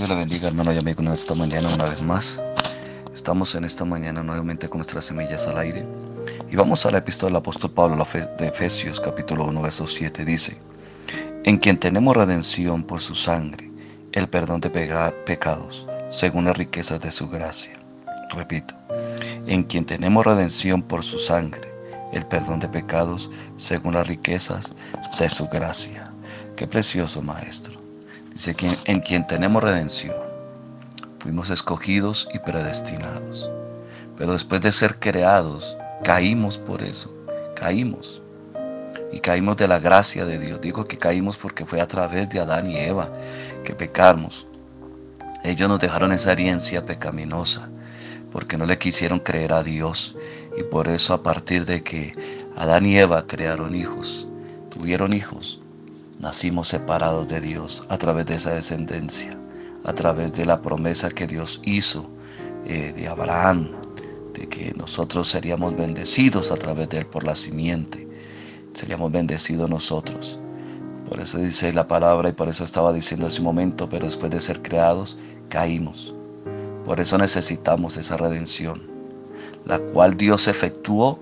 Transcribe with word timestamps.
Dios 0.00 0.08
le 0.08 0.16
bendiga, 0.16 0.48
hermano 0.48 0.72
y 0.72 0.78
amigo, 0.78 1.02
en 1.02 1.08
esta 1.08 1.34
mañana 1.34 1.68
una 1.74 1.84
vez 1.84 2.00
más. 2.00 2.42
Estamos 3.12 3.54
en 3.54 3.64
esta 3.64 3.84
mañana 3.84 4.22
nuevamente 4.22 4.66
con 4.66 4.78
nuestras 4.78 5.04
semillas 5.04 5.46
al 5.46 5.58
aire. 5.58 5.86
Y 6.50 6.56
vamos 6.56 6.86
a 6.86 6.90
la 6.90 6.96
epístola 6.96 7.28
del 7.28 7.36
apóstol 7.36 7.70
Pablo 7.72 8.06
de 8.38 8.46
Efesios, 8.48 8.98
capítulo 8.98 9.44
1, 9.44 9.60
verso 9.60 9.86
7. 9.86 10.24
Dice: 10.24 10.58
En 11.44 11.58
quien 11.58 11.76
tenemos 11.76 12.16
redención 12.16 12.82
por 12.82 13.02
su 13.02 13.14
sangre, 13.14 13.70
el 14.12 14.26
perdón 14.26 14.62
de 14.62 14.70
pecados, 14.70 15.86
según 16.08 16.46
las 16.46 16.56
riquezas 16.56 16.98
de 17.00 17.10
su 17.10 17.28
gracia. 17.28 17.78
Repito: 18.30 18.74
En 19.46 19.62
quien 19.64 19.84
tenemos 19.84 20.24
redención 20.24 20.80
por 20.80 21.04
su 21.04 21.18
sangre, 21.18 21.60
el 22.14 22.24
perdón 22.24 22.60
de 22.60 22.68
pecados, 22.68 23.30
según 23.58 23.92
las 23.92 24.08
riquezas 24.08 24.74
de 25.18 25.28
su 25.28 25.46
gracia. 25.48 26.10
Qué 26.56 26.66
precioso, 26.66 27.20
maestro. 27.20 27.79
Dice 28.40 28.56
en 28.86 29.00
quien 29.00 29.26
tenemos 29.26 29.62
redención, 29.62 30.16
fuimos 31.18 31.50
escogidos 31.50 32.26
y 32.32 32.38
predestinados. 32.38 33.50
Pero 34.16 34.32
después 34.32 34.62
de 34.62 34.72
ser 34.72 34.98
creados, 34.98 35.76
caímos 36.04 36.56
por 36.56 36.82
eso, 36.82 37.14
caímos. 37.54 38.22
Y 39.12 39.20
caímos 39.20 39.58
de 39.58 39.68
la 39.68 39.78
gracia 39.78 40.24
de 40.24 40.38
Dios. 40.38 40.58
Digo 40.62 40.84
que 40.84 40.96
caímos 40.96 41.36
porque 41.36 41.66
fue 41.66 41.82
a 41.82 41.86
través 41.86 42.30
de 42.30 42.40
Adán 42.40 42.70
y 42.70 42.78
Eva 42.78 43.12
que 43.62 43.74
pecamos. 43.74 44.46
Ellos 45.44 45.68
nos 45.68 45.80
dejaron 45.80 46.10
esa 46.10 46.32
herencia 46.32 46.82
pecaminosa 46.82 47.68
porque 48.32 48.56
no 48.56 48.64
le 48.64 48.78
quisieron 48.78 49.18
creer 49.18 49.52
a 49.52 49.62
Dios. 49.62 50.16
Y 50.56 50.62
por 50.62 50.88
eso 50.88 51.12
a 51.12 51.22
partir 51.22 51.66
de 51.66 51.82
que 51.82 52.16
Adán 52.56 52.86
y 52.86 52.96
Eva 52.96 53.26
crearon 53.26 53.74
hijos, 53.74 54.26
tuvieron 54.70 55.12
hijos, 55.12 55.59
nacimos 56.20 56.68
separados 56.68 57.28
de 57.28 57.40
Dios 57.40 57.82
a 57.88 57.96
través 57.96 58.26
de 58.26 58.34
esa 58.34 58.54
descendencia, 58.54 59.36
a 59.84 59.92
través 59.94 60.34
de 60.34 60.44
la 60.44 60.60
promesa 60.60 61.08
que 61.08 61.26
Dios 61.26 61.60
hizo 61.64 62.08
eh, 62.66 62.92
de 62.94 63.08
Abraham, 63.08 63.70
de 64.34 64.46
que 64.46 64.72
nosotros 64.76 65.28
seríamos 65.28 65.74
bendecidos 65.76 66.52
a 66.52 66.56
través 66.56 66.90
de 66.90 66.98
él 66.98 67.06
por 67.06 67.24
la 67.24 67.34
simiente, 67.34 68.06
seríamos 68.74 69.10
bendecidos 69.10 69.68
nosotros. 69.70 70.38
Por 71.08 71.20
eso 71.20 71.38
dice 71.38 71.72
la 71.72 71.88
palabra 71.88 72.28
y 72.28 72.32
por 72.32 72.48
eso 72.48 72.64
estaba 72.64 72.92
diciendo 72.92 73.26
ese 73.26 73.40
momento, 73.40 73.88
pero 73.88 74.04
después 74.04 74.30
de 74.30 74.40
ser 74.40 74.60
creados, 74.60 75.18
caímos. 75.48 76.14
Por 76.84 77.00
eso 77.00 77.16
necesitamos 77.16 77.96
esa 77.96 78.18
redención, 78.18 78.82
la 79.64 79.78
cual 79.78 80.16
Dios 80.16 80.48
efectuó 80.48 81.18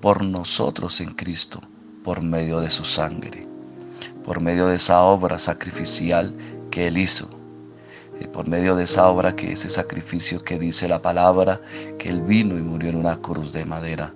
por 0.00 0.24
nosotros 0.24 1.00
en 1.00 1.12
Cristo, 1.14 1.60
por 2.04 2.22
medio 2.22 2.60
de 2.60 2.70
su 2.70 2.84
sangre 2.84 3.47
por 4.24 4.40
medio 4.40 4.66
de 4.66 4.76
esa 4.76 5.02
obra 5.02 5.38
sacrificial 5.38 6.34
que 6.70 6.86
Él 6.86 6.98
hizo, 6.98 7.28
eh, 8.20 8.28
por 8.28 8.48
medio 8.48 8.76
de 8.76 8.84
esa 8.84 9.08
obra 9.08 9.34
que 9.34 9.52
ese 9.52 9.70
sacrificio 9.70 10.42
que 10.42 10.58
dice 10.58 10.88
la 10.88 11.00
palabra, 11.00 11.60
que 11.98 12.08
Él 12.08 12.20
vino 12.22 12.56
y 12.56 12.62
murió 12.62 12.90
en 12.90 12.96
una 12.96 13.16
cruz 13.16 13.52
de 13.52 13.64
madera. 13.64 14.12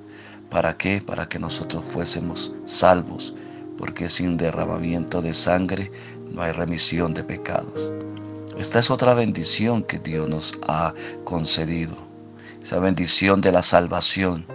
¿Para 0.50 0.76
qué? 0.76 1.02
Para 1.04 1.28
que 1.28 1.38
nosotros 1.38 1.84
fuésemos 1.84 2.52
salvos, 2.64 3.34
porque 3.78 4.08
sin 4.08 4.36
derramamiento 4.36 5.22
de 5.22 5.32
sangre 5.32 5.90
no 6.30 6.42
hay 6.42 6.52
remisión 6.52 7.14
de 7.14 7.24
pecados. 7.24 7.90
Esta 8.58 8.78
es 8.78 8.90
otra 8.90 9.14
bendición 9.14 9.82
que 9.82 9.98
Dios 9.98 10.28
nos 10.28 10.54
ha 10.68 10.94
concedido, 11.24 11.96
esa 12.62 12.78
bendición 12.78 13.40
de 13.40 13.52
la 13.52 13.62
salvación 13.62 14.46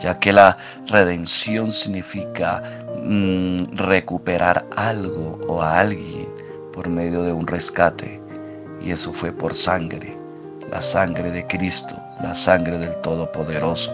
ya 0.00 0.18
que 0.18 0.32
la 0.32 0.56
redención 0.88 1.72
significa 1.72 2.62
mm, 3.02 3.76
recuperar 3.76 4.66
algo 4.76 5.38
o 5.48 5.62
a 5.62 5.78
alguien 5.78 6.28
por 6.72 6.88
medio 6.88 7.22
de 7.22 7.32
un 7.32 7.46
rescate. 7.46 8.20
Y 8.82 8.90
eso 8.90 9.12
fue 9.12 9.32
por 9.32 9.54
sangre, 9.54 10.16
la 10.70 10.80
sangre 10.80 11.30
de 11.30 11.46
Cristo, 11.46 11.96
la 12.22 12.34
sangre 12.34 12.78
del 12.78 12.94
Todopoderoso. 13.00 13.92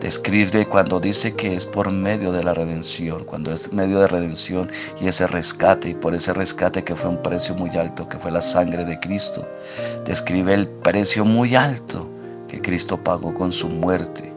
Describe 0.00 0.64
cuando 0.66 1.00
dice 1.00 1.34
que 1.34 1.54
es 1.54 1.66
por 1.66 1.90
medio 1.90 2.30
de 2.30 2.44
la 2.44 2.54
redención, 2.54 3.24
cuando 3.24 3.52
es 3.52 3.72
medio 3.72 3.98
de 3.98 4.06
redención 4.06 4.70
y 5.00 5.08
ese 5.08 5.26
rescate, 5.26 5.90
y 5.90 5.94
por 5.94 6.14
ese 6.14 6.32
rescate 6.32 6.84
que 6.84 6.94
fue 6.94 7.10
un 7.10 7.20
precio 7.20 7.54
muy 7.56 7.70
alto, 7.76 8.08
que 8.08 8.18
fue 8.18 8.30
la 8.30 8.42
sangre 8.42 8.84
de 8.84 8.98
Cristo. 9.00 9.46
Describe 10.04 10.54
el 10.54 10.68
precio 10.68 11.24
muy 11.24 11.56
alto 11.56 12.08
que 12.46 12.60
Cristo 12.60 13.02
pagó 13.02 13.34
con 13.34 13.50
su 13.50 13.68
muerte 13.68 14.32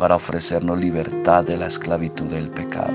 para 0.00 0.16
ofrecernos 0.16 0.78
libertad 0.78 1.44
de 1.44 1.58
la 1.58 1.66
esclavitud 1.66 2.24
del 2.30 2.48
pecado, 2.48 2.94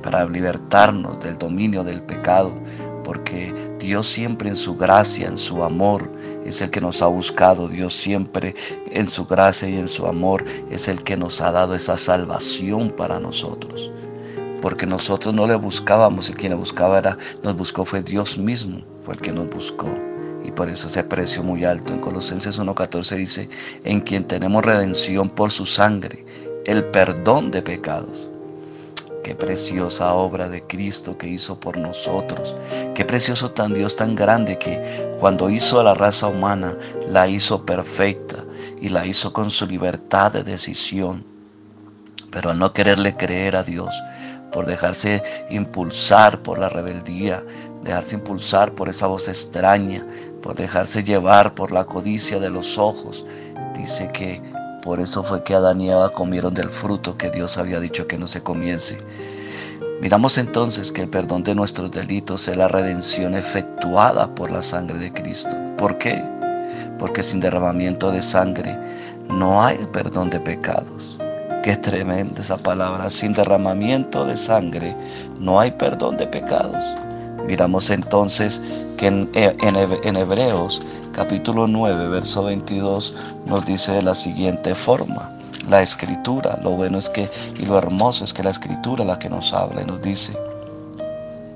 para 0.00 0.24
libertarnos 0.24 1.18
del 1.18 1.36
dominio 1.36 1.82
del 1.82 2.00
pecado, 2.02 2.54
porque 3.02 3.52
Dios 3.80 4.06
siempre 4.06 4.48
en 4.48 4.54
su 4.54 4.76
gracia, 4.76 5.26
en 5.26 5.36
su 5.36 5.64
amor, 5.64 6.08
es 6.44 6.62
el 6.62 6.70
que 6.70 6.80
nos 6.80 7.02
ha 7.02 7.08
buscado. 7.08 7.66
Dios 7.66 7.94
siempre 7.94 8.54
en 8.92 9.08
su 9.08 9.26
gracia 9.26 9.68
y 9.68 9.76
en 9.76 9.88
su 9.88 10.06
amor 10.06 10.44
es 10.70 10.86
el 10.86 11.02
que 11.02 11.16
nos 11.16 11.40
ha 11.40 11.50
dado 11.50 11.74
esa 11.74 11.96
salvación 11.96 12.92
para 12.92 13.18
nosotros. 13.18 13.90
Porque 14.62 14.86
nosotros 14.86 15.34
no 15.34 15.48
le 15.48 15.56
buscábamos, 15.56 16.30
y 16.30 16.34
quien 16.34 16.52
le 16.52 16.56
buscaba 16.56 16.98
era, 16.98 17.18
nos 17.42 17.56
buscó 17.56 17.84
fue 17.84 18.04
Dios 18.04 18.38
mismo, 18.38 18.82
fue 19.02 19.14
el 19.14 19.20
que 19.20 19.32
nos 19.32 19.48
buscó 19.48 19.88
y 20.44 20.52
por 20.52 20.68
eso 20.68 20.86
ese 20.86 21.02
precio 21.02 21.42
muy 21.42 21.64
alto. 21.64 21.92
En 21.92 22.00
Colosenses 22.00 22.60
1.14 22.60 23.16
dice, 23.16 23.48
en 23.84 24.00
quien 24.00 24.24
tenemos 24.24 24.64
redención 24.64 25.30
por 25.30 25.50
su 25.50 25.66
sangre, 25.66 26.24
el 26.66 26.84
perdón 26.84 27.50
de 27.50 27.62
pecados. 27.62 28.30
Qué 29.24 29.34
preciosa 29.34 30.12
obra 30.12 30.50
de 30.50 30.62
Cristo 30.62 31.16
que 31.16 31.26
hizo 31.26 31.58
por 31.58 31.78
nosotros. 31.78 32.54
Qué 32.94 33.06
precioso 33.06 33.50
tan 33.50 33.72
Dios 33.72 33.96
tan 33.96 34.14
grande 34.14 34.58
que 34.58 35.16
cuando 35.18 35.48
hizo 35.48 35.80
a 35.80 35.82
la 35.82 35.94
raza 35.94 36.28
humana, 36.28 36.76
la 37.08 37.26
hizo 37.26 37.64
perfecta 37.64 38.44
y 38.82 38.90
la 38.90 39.06
hizo 39.06 39.32
con 39.32 39.48
su 39.48 39.66
libertad 39.66 40.32
de 40.32 40.44
decisión. 40.44 41.33
Pero 42.34 42.50
al 42.50 42.58
no 42.58 42.72
quererle 42.72 43.16
creer 43.16 43.56
a 43.56 43.62
Dios, 43.62 43.94
por 44.52 44.66
dejarse 44.66 45.22
impulsar 45.50 46.42
por 46.42 46.58
la 46.58 46.68
rebeldía, 46.68 47.42
dejarse 47.82 48.16
impulsar 48.16 48.74
por 48.74 48.88
esa 48.88 49.06
voz 49.06 49.28
extraña, 49.28 50.04
por 50.42 50.56
dejarse 50.56 51.02
llevar 51.02 51.54
por 51.54 51.72
la 51.72 51.84
codicia 51.84 52.38
de 52.40 52.50
los 52.50 52.76
ojos. 52.76 53.24
Dice 53.74 54.08
que 54.12 54.42
por 54.82 55.00
eso 55.00 55.24
fue 55.24 55.42
que 55.44 55.54
Adán 55.54 55.80
y 55.80 55.90
Eva 55.90 56.10
comieron 56.10 56.54
del 56.54 56.70
fruto 56.70 57.16
que 57.16 57.30
Dios 57.30 57.56
había 57.56 57.80
dicho 57.80 58.06
que 58.06 58.18
no 58.18 58.26
se 58.26 58.42
comiese. 58.42 58.98
Miramos 60.00 60.36
entonces 60.36 60.92
que 60.92 61.02
el 61.02 61.08
perdón 61.08 61.44
de 61.44 61.54
nuestros 61.54 61.90
delitos 61.90 62.48
es 62.48 62.56
la 62.56 62.68
redención 62.68 63.34
efectuada 63.34 64.32
por 64.34 64.50
la 64.50 64.60
sangre 64.60 64.98
de 64.98 65.12
Cristo. 65.12 65.56
¿Por 65.78 65.96
qué? 65.98 66.22
Porque 66.98 67.22
sin 67.22 67.40
derramamiento 67.40 68.10
de 68.10 68.20
sangre 68.20 68.76
no 69.28 69.64
hay 69.64 69.78
perdón 69.92 70.30
de 70.30 70.40
pecados. 70.40 71.18
Qué 71.64 71.78
tremenda 71.78 72.42
esa 72.42 72.58
palabra. 72.58 73.08
Sin 73.08 73.32
derramamiento 73.32 74.26
de 74.26 74.36
sangre 74.36 74.94
no 75.38 75.58
hay 75.58 75.70
perdón 75.70 76.18
de 76.18 76.26
pecados. 76.26 76.84
Miramos 77.46 77.88
entonces 77.88 78.60
que 78.98 79.06
en, 79.06 79.30
eh, 79.32 79.56
Hebreos 80.04 80.82
capítulo 81.12 81.66
9, 81.66 82.08
verso 82.08 82.42
22 82.42 83.14
nos 83.46 83.64
dice 83.64 83.92
de 83.92 84.02
la 84.02 84.14
siguiente 84.14 84.74
forma. 84.74 85.34
La 85.66 85.80
escritura, 85.80 86.58
lo 86.62 86.72
bueno 86.72 86.98
es 86.98 87.08
que, 87.08 87.30
y 87.58 87.64
lo 87.64 87.78
hermoso 87.78 88.24
es 88.24 88.34
que 88.34 88.42
la 88.42 88.50
escritura 88.50 89.02
la 89.02 89.18
que 89.18 89.30
nos 89.30 89.54
habla 89.54 89.80
y 89.80 89.86
nos 89.86 90.02
dice, 90.02 90.38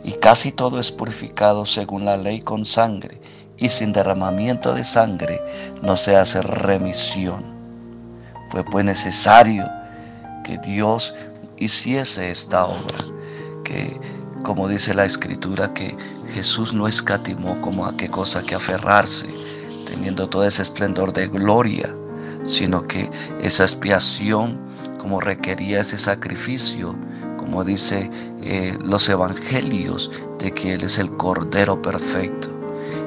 y 0.03 0.13
casi 0.13 0.53
todo 0.53 0.81
es 0.81 0.91
purificado 0.91 1.67
según 1.67 2.07
la 2.07 2.17
ley 2.17 2.41
con 2.41 2.65
sangre, 2.65 3.21
y 3.59 3.69
sin 3.69 3.93
derramamiento 3.93 4.73
de 4.73 4.85
sangre 4.85 5.39
no 5.83 5.97
se 5.97 6.17
hace 6.17 6.41
remisión. 6.41 7.45
Fue 8.51 8.65
pues 8.65 8.87
necesario 8.87 9.69
que 10.48 10.56
Dios 10.56 11.14
hiciese 11.59 12.31
esta 12.31 12.64
obra, 12.64 12.98
que 13.65 14.00
como 14.45 14.66
dice 14.66 14.95
la 14.95 15.04
escritura, 15.04 15.74
que 15.74 15.95
Jesús 16.33 16.72
no 16.72 16.89
escatimó 16.89 17.60
como 17.60 17.84
a 17.84 17.95
qué 17.95 18.09
cosa 18.09 18.42
que 18.42 18.54
aferrarse, 18.54 19.27
teniendo 19.84 20.27
todo 20.27 20.45
ese 20.45 20.62
esplendor 20.62 21.12
de 21.12 21.27
gloria, 21.27 21.95
sino 22.45 22.83
que 22.83 23.10
esa 23.42 23.65
expiación, 23.65 24.59
como 24.98 25.21
requería 25.21 25.80
ese 25.80 25.98
sacrificio, 25.98 26.97
como 27.36 27.62
dice 27.62 28.10
eh, 28.42 28.74
los 28.80 29.06
evangelios, 29.10 30.10
de 30.39 30.51
que 30.53 30.72
Él 30.72 30.83
es 30.83 30.98
el 30.98 31.15
Cordero 31.18 31.83
perfecto, 31.83 32.48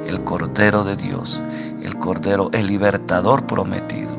el 0.06 0.24
Cordero 0.26 0.84
de 0.84 0.96
Dios, 0.96 1.44
el 1.82 1.98
Cordero, 1.98 2.52
el 2.54 2.68
libertador 2.68 3.48
prometido, 3.48 4.12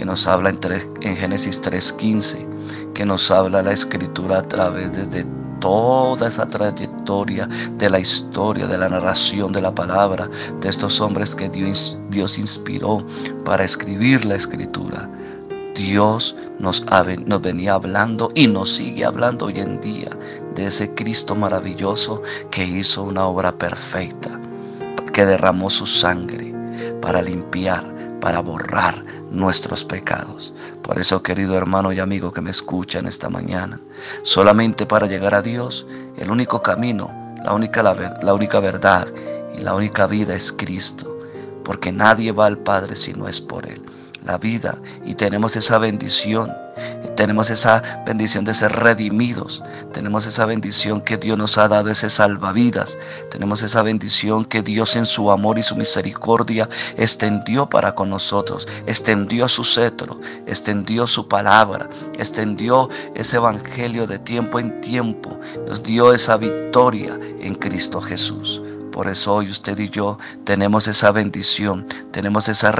que 0.00 0.06
nos 0.06 0.26
habla 0.26 0.48
en, 0.48 0.58
en 1.02 1.14
Génesis 1.14 1.60
3.15, 1.60 2.94
que 2.94 3.04
nos 3.04 3.30
habla 3.30 3.62
la 3.62 3.72
escritura 3.72 4.38
a 4.38 4.42
través 4.42 4.96
desde 4.96 5.26
toda 5.60 6.26
esa 6.26 6.48
trayectoria 6.48 7.46
de 7.76 7.90
la 7.90 8.00
historia, 8.00 8.66
de 8.66 8.78
la 8.78 8.88
narración 8.88 9.52
de 9.52 9.60
la 9.60 9.74
palabra, 9.74 10.26
de 10.62 10.70
estos 10.70 11.02
hombres 11.02 11.34
que 11.34 11.50
Dios, 11.50 11.98
Dios 12.08 12.38
inspiró 12.38 13.04
para 13.44 13.62
escribir 13.62 14.24
la 14.24 14.36
escritura. 14.36 15.06
Dios 15.74 16.34
nos, 16.58 16.82
nos 17.26 17.42
venía 17.42 17.74
hablando 17.74 18.30
y 18.34 18.46
nos 18.46 18.72
sigue 18.76 19.04
hablando 19.04 19.46
hoy 19.46 19.60
en 19.60 19.82
día 19.82 20.08
de 20.54 20.68
ese 20.68 20.94
Cristo 20.94 21.36
maravilloso 21.36 22.22
que 22.50 22.64
hizo 22.64 23.02
una 23.02 23.26
obra 23.26 23.52
perfecta 23.52 24.40
que 25.12 25.26
derramó 25.26 25.68
su 25.68 25.86
sangre 25.86 26.54
para 27.02 27.20
limpiar, 27.20 27.84
para 28.22 28.40
borrar 28.40 29.04
nuestros 29.30 29.84
pecados. 29.84 30.52
Por 30.82 30.98
eso, 30.98 31.22
querido 31.22 31.56
hermano 31.56 31.92
y 31.92 32.00
amigo 32.00 32.32
que 32.32 32.40
me 32.40 32.50
escucha 32.50 32.98
en 32.98 33.06
esta 33.06 33.28
mañana, 33.28 33.80
solamente 34.22 34.86
para 34.86 35.06
llegar 35.06 35.34
a 35.34 35.42
Dios, 35.42 35.86
el 36.16 36.30
único 36.30 36.62
camino, 36.62 37.14
la 37.44 37.54
única, 37.54 37.82
la, 37.82 38.18
la 38.22 38.34
única 38.34 38.60
verdad 38.60 39.06
y 39.56 39.60
la 39.60 39.74
única 39.74 40.06
vida 40.06 40.34
es 40.34 40.52
Cristo, 40.52 41.18
porque 41.64 41.92
nadie 41.92 42.32
va 42.32 42.46
al 42.46 42.58
Padre 42.58 42.96
si 42.96 43.12
no 43.12 43.28
es 43.28 43.40
por 43.40 43.66
Él. 43.66 43.82
La 44.24 44.36
vida 44.36 44.78
y 45.04 45.14
tenemos 45.14 45.56
esa 45.56 45.78
bendición 45.78 46.52
tenemos 47.20 47.50
esa 47.50 47.82
bendición 48.06 48.46
de 48.46 48.54
ser 48.54 48.72
redimidos. 48.72 49.62
Tenemos 49.92 50.24
esa 50.24 50.46
bendición 50.46 51.02
que 51.02 51.18
Dios 51.18 51.36
nos 51.36 51.58
ha 51.58 51.68
dado, 51.68 51.90
ese 51.90 52.08
salvavidas. 52.08 52.96
Tenemos 53.30 53.62
esa 53.62 53.82
bendición 53.82 54.46
que 54.46 54.62
Dios 54.62 54.96
en 54.96 55.04
su 55.04 55.30
amor 55.30 55.58
y 55.58 55.62
su 55.62 55.76
misericordia 55.76 56.66
extendió 56.96 57.68
para 57.68 57.94
con 57.94 58.08
nosotros. 58.08 58.66
Extendió 58.86 59.48
su 59.48 59.64
cetro, 59.64 60.18
extendió 60.46 61.06
su 61.06 61.28
palabra, 61.28 61.90
extendió 62.18 62.88
ese 63.14 63.36
evangelio 63.36 64.06
de 64.06 64.18
tiempo 64.18 64.58
en 64.58 64.80
tiempo. 64.80 65.38
Nos 65.68 65.82
dio 65.82 66.14
esa 66.14 66.38
victoria 66.38 67.20
en 67.40 67.54
Cristo 67.54 68.00
Jesús. 68.00 68.62
Por 69.00 69.08
eso 69.08 69.36
hoy 69.36 69.48
usted 69.48 69.78
y 69.78 69.88
yo 69.88 70.18
tenemos 70.44 70.86
esa 70.86 71.10
bendición, 71.10 71.88
tenemos 72.12 72.50
esa, 72.50 72.70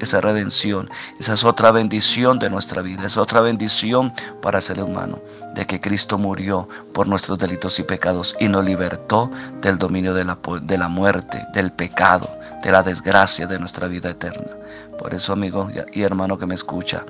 esa 0.00 0.20
redención. 0.20 0.90
Esa 1.20 1.34
es 1.34 1.44
otra 1.44 1.70
bendición 1.70 2.40
de 2.40 2.50
nuestra 2.50 2.82
vida, 2.82 3.06
es 3.06 3.16
otra 3.16 3.42
bendición 3.42 4.12
para 4.42 4.60
ser 4.60 4.82
humano, 4.82 5.22
de 5.54 5.64
que 5.68 5.80
Cristo 5.80 6.18
murió 6.18 6.68
por 6.92 7.06
nuestros 7.06 7.38
delitos 7.38 7.78
y 7.78 7.84
pecados 7.84 8.34
y 8.40 8.48
nos 8.48 8.64
libertó 8.64 9.30
del 9.62 9.78
dominio 9.78 10.14
de 10.14 10.24
la, 10.24 10.36
de 10.62 10.78
la 10.78 10.88
muerte, 10.88 11.46
del 11.54 11.70
pecado, 11.70 12.28
de 12.64 12.72
la 12.72 12.82
desgracia 12.82 13.46
de 13.46 13.60
nuestra 13.60 13.86
vida 13.86 14.10
eterna. 14.10 14.50
Por 14.98 15.14
eso, 15.14 15.32
amigo 15.32 15.70
y 15.92 16.02
hermano 16.02 16.36
que 16.36 16.46
me 16.46 16.56
escucha, 16.56 17.06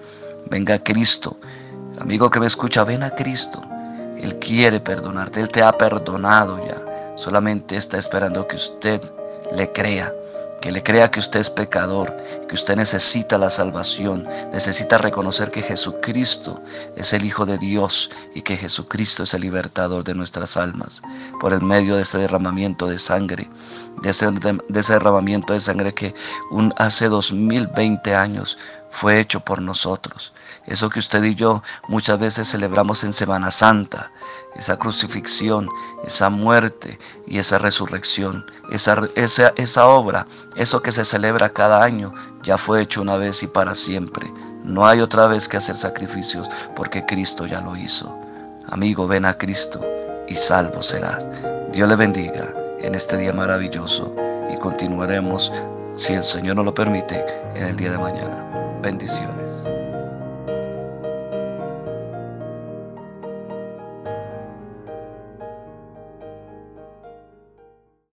venga 0.51 0.75
a 0.75 0.79
Cristo. 0.79 1.39
Amigo 2.01 2.29
que 2.29 2.39
me 2.39 2.47
escucha, 2.47 2.85
ven 2.85 3.03
a 3.03 3.09
Cristo. 3.09 3.63
Él 4.19 4.39
quiere 4.39 4.79
perdonarte, 4.79 5.41
Él 5.41 5.49
te 5.49 5.63
ha 5.63 5.73
perdonado 5.73 6.59
ya. 6.67 6.88
Solamente 7.19 7.77
está 7.77 7.99
esperando 7.99 8.47
que 8.47 8.55
usted 8.55 9.03
le 9.53 9.73
crea, 9.73 10.15
que 10.61 10.71
le 10.71 10.85
crea 10.85 11.11
que 11.11 11.19
usted 11.19 11.41
es 11.41 11.51
pecador, 11.51 12.17
que 12.49 12.55
usted 12.55 12.77
necesita 12.77 13.37
la 13.39 13.51
salvación, 13.51 14.25
necesita 14.53 14.99
reconocer 14.99 15.51
que 15.51 15.61
Jesucristo 15.61 16.63
es 16.97 17.13
el 17.13 17.25
Hijo 17.25 17.45
de 17.45 17.59
Dios 17.59 18.09
y 18.37 18.43
que 18.43 18.57
Jesucristo 18.57 19.25
es 19.25 19.35
el 19.35 19.43
libertador 19.43 20.05
de 20.05 20.15
nuestras 20.15 20.57
almas, 20.57 21.03
por 21.41 21.53
el 21.53 21.61
medio 21.61 21.97
de 21.97 22.03
ese 22.03 22.19
derramamiento 22.19 22.87
de 22.87 23.01
sangre, 23.01 23.51
de 24.03 24.11
ese, 24.11 24.31
derramamiento 24.71 25.55
de 25.55 25.61
sangre 25.61 25.93
que 25.93 26.15
un, 26.53 26.73
hace 26.77 27.09
2020 27.09 28.15
años 28.15 28.57
fue 28.91 29.21
hecho 29.21 29.41
por 29.41 29.61
nosotros. 29.61 30.33
Eso 30.67 30.91
que 30.91 30.99
usted 30.99 31.23
y 31.25 31.35
yo 31.35 31.63
muchas 31.89 32.19
veces 32.19 32.51
celebramos 32.51 33.05
en 33.05 33.13
Semana 33.13 33.51
Santa, 33.51 34.11
esa 34.55 34.79
crucifixión, 34.79 35.69
esa 36.05 36.29
muerte 36.31 36.99
y 37.27 37.39
esa 37.39 37.59
resurrección, 37.59 38.45
esa, 38.71 39.09
esa, 39.15 39.53
esa 39.57 39.87
obra, 39.87 40.27
eso 40.57 40.83
que 40.83 40.93
se 40.93 41.05
celebra 41.05 41.49
cada 41.49 41.83
año, 41.83 42.13
ya 42.43 42.59
fue 42.59 42.83
hecho 42.83 43.03
una 43.03 43.17
vez 43.17 43.43
y 43.43 43.47
para 43.47 43.75
siempre. 43.75 44.33
No 44.63 44.87
hay 44.87 45.01
otra 45.01 45.27
vez 45.27 45.49
que 45.49 45.57
hacer 45.57 45.77
sacrificios 45.77 46.49
porque 46.77 47.05
Cristo 47.07 47.47
ya 47.47 47.61
lo 47.61 47.77
hizo. 47.77 48.19
Amigo, 48.71 49.09
ven 49.09 49.25
a 49.25 49.35
Cristo 49.35 49.81
y 50.29 50.35
salvo 50.35 50.83
serás. 50.83 51.27
Dios 51.73 51.89
le 51.89 51.97
bendiga 51.97 52.55
en 52.81 52.95
este 52.95 53.17
día 53.17 53.33
maravilloso 53.33 54.15
y 54.53 54.57
continuaremos, 54.59 55.53
si 55.97 56.15
el 56.15 56.23
Señor 56.23 56.57
nos 56.57 56.67
lo 56.67 56.75
permite, 56.75 57.25
en 57.55 57.67
el 57.67 57.77
día 57.77 57.91
de 57.91 57.99
mañana. 57.99 58.68
Bendiciones. 58.83 59.78